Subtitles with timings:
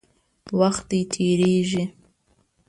[0.59, 1.83] وخت دی، تېرېږي.